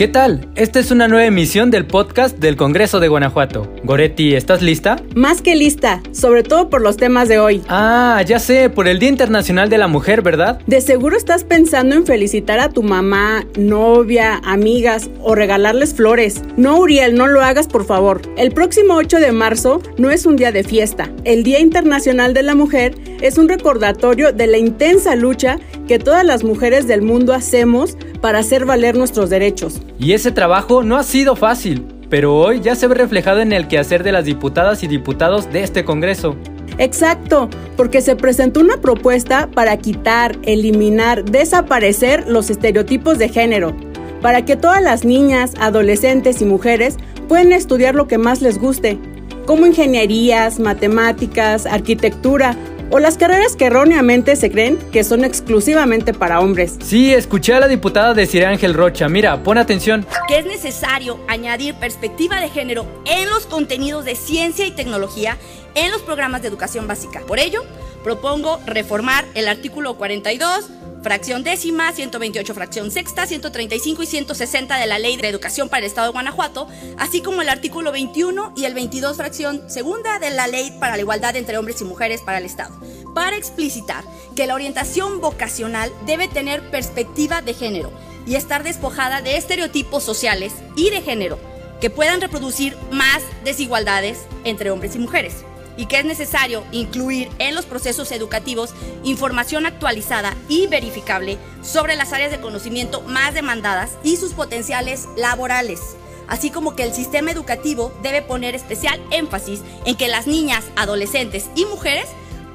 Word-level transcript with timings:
¿Qué 0.00 0.08
tal? 0.08 0.48
Esta 0.54 0.80
es 0.80 0.90
una 0.90 1.08
nueva 1.08 1.26
emisión 1.26 1.70
del 1.70 1.86
podcast 1.86 2.38
del 2.38 2.56
Congreso 2.56 3.00
de 3.00 3.08
Guanajuato. 3.08 3.70
Goretti, 3.84 4.34
¿estás 4.34 4.62
lista? 4.62 4.96
Más 5.14 5.42
que 5.42 5.54
lista, 5.54 6.00
sobre 6.12 6.42
todo 6.42 6.70
por 6.70 6.80
los 6.80 6.96
temas 6.96 7.28
de 7.28 7.38
hoy. 7.38 7.60
Ah, 7.68 8.24
ya 8.26 8.38
sé, 8.38 8.70
por 8.70 8.88
el 8.88 8.98
Día 8.98 9.10
Internacional 9.10 9.68
de 9.68 9.76
la 9.76 9.88
Mujer, 9.88 10.22
¿verdad? 10.22 10.58
De 10.66 10.80
seguro 10.80 11.18
estás 11.18 11.44
pensando 11.44 11.96
en 11.96 12.06
felicitar 12.06 12.60
a 12.60 12.70
tu 12.70 12.82
mamá, 12.82 13.44
novia, 13.58 14.40
amigas 14.42 15.10
o 15.20 15.34
regalarles 15.34 15.92
flores. 15.92 16.40
No, 16.56 16.78
Uriel, 16.78 17.14
no 17.14 17.26
lo 17.26 17.42
hagas, 17.42 17.68
por 17.68 17.84
favor. 17.84 18.22
El 18.38 18.52
próximo 18.52 18.94
8 18.94 19.18
de 19.18 19.32
marzo 19.32 19.82
no 19.98 20.10
es 20.10 20.24
un 20.24 20.36
día 20.36 20.50
de 20.50 20.64
fiesta. 20.64 21.10
El 21.24 21.42
Día 21.42 21.60
Internacional 21.60 22.32
de 22.32 22.42
la 22.42 22.54
Mujer 22.54 22.94
es 23.20 23.36
un 23.36 23.50
recordatorio 23.50 24.32
de 24.32 24.46
la 24.46 24.56
intensa 24.56 25.14
lucha 25.14 25.58
que 25.90 25.98
todas 25.98 26.24
las 26.24 26.44
mujeres 26.44 26.86
del 26.86 27.02
mundo 27.02 27.34
hacemos 27.34 27.96
para 28.20 28.38
hacer 28.38 28.64
valer 28.64 28.96
nuestros 28.96 29.28
derechos. 29.28 29.80
Y 29.98 30.12
ese 30.12 30.30
trabajo 30.30 30.84
no 30.84 30.96
ha 30.96 31.02
sido 31.02 31.34
fácil, 31.34 31.84
pero 32.08 32.36
hoy 32.36 32.60
ya 32.60 32.76
se 32.76 32.86
ve 32.86 32.94
reflejado 32.94 33.40
en 33.40 33.52
el 33.52 33.66
quehacer 33.66 34.04
de 34.04 34.12
las 34.12 34.24
diputadas 34.24 34.84
y 34.84 34.86
diputados 34.86 35.52
de 35.52 35.64
este 35.64 35.84
Congreso. 35.84 36.36
Exacto, 36.78 37.50
porque 37.76 38.02
se 38.02 38.14
presentó 38.14 38.60
una 38.60 38.76
propuesta 38.76 39.48
para 39.52 39.78
quitar, 39.78 40.38
eliminar, 40.44 41.24
desaparecer 41.24 42.28
los 42.28 42.50
estereotipos 42.50 43.18
de 43.18 43.28
género, 43.28 43.74
para 44.22 44.44
que 44.44 44.54
todas 44.54 44.80
las 44.80 45.04
niñas, 45.04 45.54
adolescentes 45.58 46.40
y 46.40 46.44
mujeres 46.44 46.98
puedan 47.26 47.50
estudiar 47.50 47.96
lo 47.96 48.06
que 48.06 48.16
más 48.16 48.42
les 48.42 48.60
guste, 48.60 48.96
como 49.44 49.66
ingenierías, 49.66 50.60
matemáticas, 50.60 51.66
arquitectura 51.66 52.54
o 52.90 52.98
las 52.98 53.16
carreras 53.16 53.56
que 53.56 53.66
erróneamente 53.66 54.36
se 54.36 54.50
creen 54.50 54.78
que 54.92 55.04
son 55.04 55.24
exclusivamente 55.24 56.12
para 56.12 56.40
hombres. 56.40 56.76
Sí, 56.82 57.14
escuché 57.14 57.54
a 57.54 57.60
la 57.60 57.68
diputada 57.68 58.14
decir 58.14 58.44
Ángel 58.44 58.74
Rocha. 58.74 59.08
Mira, 59.08 59.42
pon 59.42 59.58
atención. 59.58 60.06
Que 60.28 60.38
es 60.38 60.46
necesario 60.46 61.18
añadir 61.28 61.74
perspectiva 61.74 62.40
de 62.40 62.48
género 62.48 62.86
en 63.06 63.30
los 63.30 63.46
contenidos 63.46 64.04
de 64.04 64.16
ciencia 64.16 64.66
y 64.66 64.72
tecnología 64.72 65.36
en 65.74 65.90
los 65.90 66.02
programas 66.02 66.42
de 66.42 66.48
educación 66.48 66.86
básica. 66.86 67.20
Por 67.26 67.38
ello, 67.38 67.64
propongo 68.02 68.60
reformar 68.66 69.24
el 69.34 69.48
artículo 69.48 69.94
42 69.94 70.68
fracción 71.02 71.42
décima, 71.42 71.92
128 71.92 72.54
fracción 72.54 72.90
sexta, 72.90 73.26
135 73.26 74.02
y 74.02 74.06
160 74.06 74.76
de 74.76 74.86
la 74.86 74.98
Ley 74.98 75.16
de 75.16 75.28
Educación 75.28 75.68
para 75.68 75.80
el 75.80 75.86
Estado 75.86 76.08
de 76.08 76.12
Guanajuato, 76.12 76.68
así 76.98 77.22
como 77.22 77.42
el 77.42 77.48
artículo 77.48 77.92
21 77.92 78.52
y 78.56 78.64
el 78.64 78.74
22 78.74 79.16
fracción 79.16 79.62
segunda 79.68 80.18
de 80.18 80.30
la 80.30 80.46
Ley 80.46 80.76
para 80.78 80.96
la 80.96 81.02
Igualdad 81.02 81.36
entre 81.36 81.58
Hombres 81.58 81.80
y 81.80 81.84
Mujeres 81.84 82.20
para 82.20 82.38
el 82.38 82.44
Estado, 82.44 82.74
para 83.14 83.36
explicitar 83.36 84.04
que 84.36 84.46
la 84.46 84.54
orientación 84.54 85.20
vocacional 85.20 85.92
debe 86.06 86.28
tener 86.28 86.70
perspectiva 86.70 87.42
de 87.42 87.54
género 87.54 87.90
y 88.26 88.34
estar 88.34 88.62
despojada 88.62 89.22
de 89.22 89.36
estereotipos 89.36 90.04
sociales 90.04 90.52
y 90.76 90.90
de 90.90 91.00
género 91.00 91.38
que 91.80 91.90
puedan 91.90 92.20
reproducir 92.20 92.76
más 92.90 93.22
desigualdades 93.42 94.18
entre 94.44 94.70
hombres 94.70 94.94
y 94.94 94.98
mujeres 94.98 95.44
y 95.80 95.86
que 95.86 95.98
es 95.98 96.04
necesario 96.04 96.62
incluir 96.72 97.30
en 97.38 97.54
los 97.54 97.64
procesos 97.64 98.12
educativos 98.12 98.74
información 99.02 99.64
actualizada 99.64 100.36
y 100.46 100.66
verificable 100.66 101.38
sobre 101.62 101.96
las 101.96 102.12
áreas 102.12 102.30
de 102.30 102.40
conocimiento 102.40 103.00
más 103.00 103.32
demandadas 103.32 103.92
y 104.04 104.18
sus 104.18 104.34
potenciales 104.34 105.08
laborales 105.16 105.96
así 106.28 106.50
como 106.50 106.76
que 106.76 106.84
el 106.84 106.92
sistema 106.92 107.30
educativo 107.30 107.92
debe 108.02 108.22
poner 108.22 108.54
especial 108.54 109.00
énfasis 109.10 109.62
en 109.84 109.96
que 109.96 110.08
las 110.08 110.26
niñas, 110.26 110.64
adolescentes 110.76 111.50
y 111.56 111.64
mujeres 111.64 112.06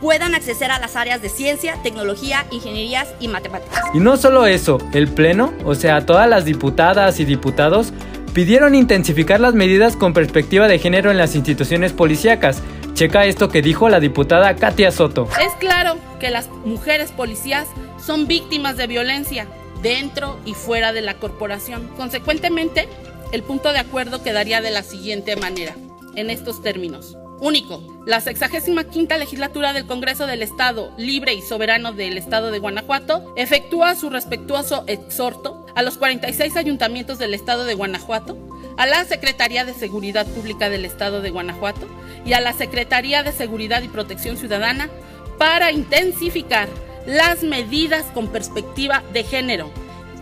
puedan 0.00 0.34
acceder 0.34 0.70
a 0.70 0.78
las 0.78 0.96
áreas 0.96 1.22
de 1.22 1.28
ciencia, 1.28 1.78
tecnología, 1.82 2.46
ingenierías 2.50 3.08
y 3.20 3.28
matemáticas. 3.28 3.84
Y 3.94 4.00
no 4.00 4.16
solo 4.16 4.46
eso, 4.46 4.78
el 4.92 5.08
Pleno, 5.08 5.52
o 5.64 5.74
sea, 5.74 6.04
todas 6.04 6.28
las 6.28 6.44
diputadas 6.44 7.20
y 7.20 7.24
diputados, 7.24 7.92
pidieron 8.34 8.74
intensificar 8.74 9.40
las 9.40 9.54
medidas 9.54 9.96
con 9.96 10.12
perspectiva 10.12 10.68
de 10.68 10.78
género 10.78 11.10
en 11.10 11.16
las 11.16 11.34
instituciones 11.34 11.92
policíacas, 11.92 12.62
Checa 12.94 13.26
esto 13.26 13.48
que 13.48 13.60
dijo 13.60 13.88
la 13.88 13.98
diputada 13.98 14.54
Katia 14.54 14.92
Soto. 14.92 15.28
Es 15.40 15.52
claro 15.58 15.96
que 16.20 16.30
las 16.30 16.48
mujeres 16.64 17.10
policías 17.10 17.66
son 17.98 18.28
víctimas 18.28 18.76
de 18.76 18.86
violencia 18.86 19.48
dentro 19.82 20.38
y 20.44 20.54
fuera 20.54 20.92
de 20.92 21.02
la 21.02 21.14
corporación. 21.14 21.88
Consecuentemente, 21.96 22.88
el 23.32 23.42
punto 23.42 23.72
de 23.72 23.80
acuerdo 23.80 24.22
quedaría 24.22 24.60
de 24.60 24.70
la 24.70 24.84
siguiente 24.84 25.34
manera, 25.34 25.74
en 26.14 26.30
estos 26.30 26.62
términos. 26.62 27.16
Único, 27.44 27.82
la 28.06 28.22
65 28.22 29.18
legislatura 29.18 29.74
del 29.74 29.84
Congreso 29.84 30.26
del 30.26 30.40
Estado 30.40 30.90
Libre 30.96 31.34
y 31.34 31.42
Soberano 31.42 31.92
del 31.92 32.16
Estado 32.16 32.50
de 32.50 32.58
Guanajuato 32.58 33.34
efectúa 33.36 33.94
su 33.96 34.08
respetuoso 34.08 34.84
exhorto 34.86 35.66
a 35.74 35.82
los 35.82 35.98
46 35.98 36.56
ayuntamientos 36.56 37.18
del 37.18 37.34
Estado 37.34 37.66
de 37.66 37.74
Guanajuato, 37.74 38.38
a 38.78 38.86
la 38.86 39.04
Secretaría 39.04 39.66
de 39.66 39.74
Seguridad 39.74 40.26
Pública 40.26 40.70
del 40.70 40.86
Estado 40.86 41.20
de 41.20 41.28
Guanajuato 41.28 41.86
y 42.24 42.32
a 42.32 42.40
la 42.40 42.54
Secretaría 42.54 43.22
de 43.22 43.32
Seguridad 43.32 43.82
y 43.82 43.88
Protección 43.88 44.38
Ciudadana 44.38 44.88
para 45.36 45.70
intensificar 45.70 46.70
las 47.04 47.42
medidas 47.42 48.06
con 48.14 48.28
perspectiva 48.28 49.02
de 49.12 49.22
género, 49.22 49.70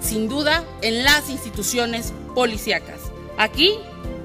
sin 0.00 0.28
duda 0.28 0.64
en 0.80 1.04
las 1.04 1.30
instituciones 1.30 2.12
policíacas. 2.34 3.12
Aquí 3.38 3.78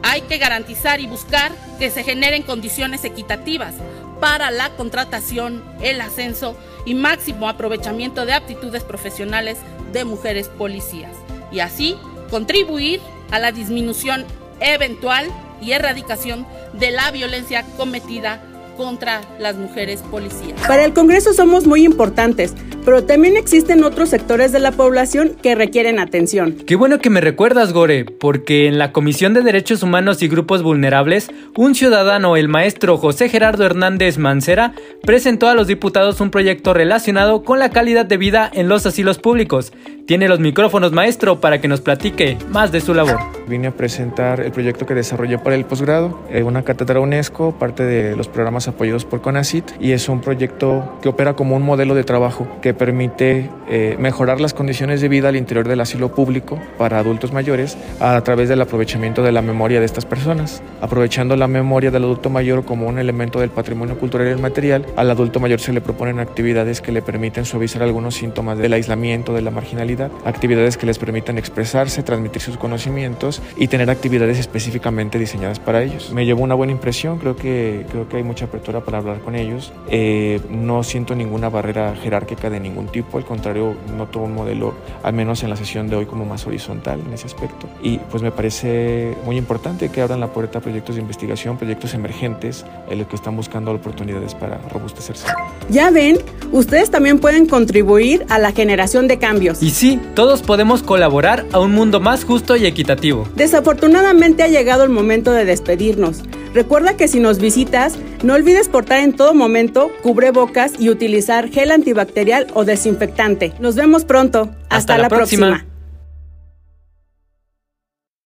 hay 0.04 0.22
que 0.22 0.38
garantizar 0.38 1.00
y 1.00 1.08
buscar 1.08 1.52
que 1.80 1.90
se 1.90 2.04
generen 2.04 2.44
condiciones 2.44 3.04
equitativas 3.04 3.76
para 4.20 4.52
la 4.52 4.70
contratación, 4.72 5.64
el 5.82 6.02
ascenso 6.02 6.56
y 6.86 6.96
máximo 6.96 7.50
aprovechamiento 7.50 8.26
de 8.26 8.34
aptitudes 8.34 8.84
profesionales 8.84 9.58
de 9.92 10.06
mujeres 10.06 10.48
policías 10.48 11.16
y 11.52 11.60
así 11.60 11.96
contribuir 12.30 13.00
a 13.32 13.40
la 13.40 13.52
disminución 13.52 14.26
eventual 14.60 15.28
y 15.62 15.72
erradicación 15.72 16.46
de 16.74 16.92
la 16.92 17.12
violencia 17.12 17.64
cometida 17.78 18.42
contra 18.76 19.22
las 19.40 19.56
mujeres 19.56 20.02
policías. 20.02 20.60
Para 20.68 20.86
el 20.86 20.94
Congreso 20.94 21.34
somos 21.34 21.66
muy 21.66 21.84
importantes, 21.84 22.54
pero 22.88 23.04
también 23.04 23.36
existen 23.36 23.84
otros 23.84 24.08
sectores 24.08 24.54
de 24.54 24.60
la 24.60 24.72
población 24.72 25.34
que 25.42 25.56
requieren 25.56 26.00
atención. 26.00 26.54
Qué 26.66 26.78
bueno 26.78 27.00
que 27.00 27.10
me 27.10 27.20
recuerdas, 27.20 27.74
Gore, 27.74 28.06
porque 28.06 28.66
en 28.66 28.78
la 28.78 28.94
Comisión 28.94 29.34
de 29.34 29.42
Derechos 29.42 29.84
Humanos 29.84 30.24
y 30.24 30.30
Grupos 30.30 30.64
Vulnerables, 30.64 31.28
un 31.58 31.76
ciudadano, 31.76 32.38
el 32.38 32.48
maestro 32.48 32.96
José 32.98 33.28
Gerardo 33.28 33.66
Hernández 33.66 34.18
Mancera, 34.18 34.72
presentó 35.02 35.50
a 35.50 35.54
los 35.54 35.68
diputados 35.68 36.22
un 36.22 36.32
proyecto 36.32 36.74
relacionado 36.74 37.44
con 37.44 37.60
la 37.60 37.72
calidad 37.72 38.06
de 38.06 38.16
vida 38.16 38.50
en 38.54 38.70
los 38.70 38.86
asilos 38.86 39.18
públicos. 39.18 39.74
Tiene 40.08 40.30
los 40.30 40.40
micrófonos, 40.40 40.94
maestro, 40.94 41.42
para 41.42 41.60
que 41.60 41.68
nos 41.68 41.82
platique 41.82 42.38
más 42.48 42.72
de 42.72 42.80
su 42.80 42.94
labor. 42.94 43.20
Vine 43.46 43.68
a 43.68 43.72
presentar 43.72 44.40
el 44.40 44.54
proyecto 44.54 44.86
que 44.86 44.94
desarrollé 44.94 45.38
para 45.38 45.58
el 45.58 45.66
posgrado, 45.66 46.22
eh, 46.32 46.44
una 46.44 46.64
cátedra 46.64 47.02
UNESCO, 47.02 47.52
parte 47.60 47.84
de 47.84 48.16
los 48.16 48.30
programas 48.30 48.70
apoyados 48.70 49.04
por 49.04 49.22
CONACIT, 49.22 49.66
y 49.82 49.92
es 49.92 50.08
un 50.08 50.22
proyecto 50.22 50.98
que 51.02 51.10
opera 51.10 51.34
como 51.34 51.58
un 51.58 51.64
modelo 51.64 51.94
de 51.94 52.06
trabajo 52.06 52.48
que 52.62 52.77
permite 52.78 53.50
eh, 53.68 53.96
mejorar 54.00 54.40
las 54.40 54.54
condiciones 54.54 55.02
de 55.02 55.10
vida 55.10 55.30
al 55.30 55.36
interior 55.36 55.68
del 55.68 55.82
asilo 55.82 56.14
público 56.14 56.60
para 56.78 57.00
adultos 57.00 57.34
mayores 57.34 57.78
a 58.00 58.20
través 58.22 58.50
del 58.50 58.62
aprovechamiento 58.62 59.24
de 59.24 59.32
la 59.32 59.42
memoria 59.42 59.80
de 59.80 59.86
estas 59.86 60.06
personas. 60.06 60.62
Aprovechando 60.82 61.36
la 61.36 61.48
memoria 61.48 61.92
del 61.92 62.04
adulto 62.04 62.30
mayor 62.30 62.66
como 62.66 62.88
un 62.88 63.00
elemento 63.00 63.40
del 63.40 63.50
patrimonio 63.50 63.98
cultural 63.98 64.38
y 64.38 64.42
material, 64.42 64.86
al 64.96 65.10
adulto 65.12 65.40
mayor 65.40 65.60
se 65.60 65.74
le 65.74 65.82
proponen 65.82 66.20
actividades 66.20 66.82
que 66.82 66.92
le 66.92 67.02
permiten 67.02 67.46
suavizar 67.46 67.84
algunos 67.84 68.16
síntomas 68.16 68.58
del 68.58 68.74
aislamiento, 68.74 69.34
de 69.34 69.42
la 69.42 69.52
marginalidad 69.52 70.12
actividades 70.26 70.78
que 70.78 70.86
les 70.86 70.98
permitan 70.98 71.38
expresarse, 71.38 72.04
transmitir 72.04 72.42
sus 72.42 72.58
conocimientos 72.58 73.42
y 73.56 73.68
tener 73.68 73.90
actividades 73.90 74.38
específicamente 74.38 75.18
diseñadas 75.18 75.60
para 75.60 75.84
ellos. 75.84 76.12
Me 76.12 76.26
llevó 76.26 76.44
una 76.44 76.56
buena 76.56 76.74
impresión, 76.74 77.20
creo 77.20 77.36
que, 77.36 77.86
creo 77.90 78.08
que 78.08 78.18
hay 78.18 78.24
mucha 78.24 78.46
apertura 78.46 78.82
para 78.82 78.98
hablar 78.98 79.20
con 79.20 79.36
ellos. 79.36 79.74
Eh, 79.90 80.40
no 80.50 80.84
siento 80.84 81.16
ninguna 81.16 81.50
barrera 81.50 81.96
jerárquica 81.96 82.50
de 82.50 82.60
ningún 82.68 82.88
tipo, 82.88 83.18
al 83.18 83.26
contrario, 83.26 83.76
noto 83.96 84.20
un 84.20 84.34
modelo, 84.34 84.74
al 85.04 85.14
menos 85.14 85.44
en 85.44 85.50
la 85.50 85.56
sesión 85.56 85.88
de 85.88 85.96
hoy, 85.96 86.06
como 86.06 86.26
más 86.26 86.46
horizontal 86.48 87.00
en 87.06 87.14
ese 87.14 87.28
aspecto. 87.28 87.68
Y 87.82 87.98
pues 87.98 88.24
me 88.24 88.32
parece 88.32 89.16
muy 89.26 89.38
importante 89.38 89.90
que 89.90 90.02
abran 90.02 90.20
la 90.20 90.28
puerta 90.28 90.60
a 90.60 90.62
proyectos 90.62 90.96
de 90.96 91.02
investigación, 91.02 91.58
proyectos 91.58 91.94
emergentes, 91.94 92.66
en 92.90 93.00
los 93.00 93.08
que 93.08 93.16
están 93.16 93.36
buscando 93.36 93.72
oportunidades 93.72 94.36
para 94.36 94.58
robustecerse. 94.74 95.28
Ya 95.70 95.90
ven, 95.90 96.18
ustedes 96.52 96.90
también 96.90 97.20
pueden 97.20 97.46
contribuir 97.48 98.26
a 98.30 98.40
la 98.40 98.52
generación 98.52 99.08
de 99.08 99.18
cambios. 99.18 99.62
Y 99.62 99.70
sí, 99.72 100.00
todos 100.16 100.42
podemos 100.42 100.84
colaborar 100.84 101.46
a 101.52 101.60
un 101.60 101.72
mundo 101.72 102.00
más 102.00 102.24
justo 102.24 102.56
y 102.56 102.66
equitativo. 102.66 103.28
Desafortunadamente 103.36 104.44
ha 104.44 104.48
llegado 104.48 104.84
el 104.84 104.90
momento 104.90 105.32
de 105.32 105.46
despedirnos. 105.46 106.24
Recuerda 106.58 106.98
que 106.98 107.08
si 107.08 107.20
nos 107.20 107.38
visitas, 107.38 108.00
no 108.24 108.34
olvides 108.34 108.68
portar 108.68 109.02
en 109.02 109.16
todo 109.16 109.36
momento 109.36 109.92
cubrebocas 110.02 110.72
y 110.80 110.90
utilizar 110.90 111.50
gel 111.52 111.70
antibacterial 111.70 112.48
o 112.56 112.66
desinfectante. 112.66 113.54
Nos 113.60 113.76
vemos 113.76 114.06
pronto. 114.06 114.50
Hasta, 114.68 114.98
la, 114.98 115.08
próxima. 115.08 115.67